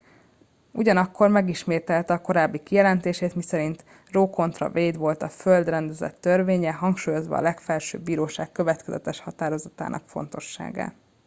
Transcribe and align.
"ugyanakkor 0.71 1.29
megismételte 1.29 2.17
korábbi 2.21 2.63
kijelentését 2.63 3.35
miszerint 3.35 3.83
a 3.87 4.07
roe 4.11 4.29
kontra 4.29 4.71
wade 4.73 4.97
volt 4.97 5.21
a 5.21 5.29
"föld 5.29 5.67
rendezett 5.67 6.21
törvénye" 6.21 6.73
hangsúlyozva 6.73 7.37
a 7.37 7.41
legfelsőbb 7.41 8.01
bíróság 8.01 8.51
következetes 8.51 9.19
határozatainak 9.19 10.07
fontosságát. 10.09 10.95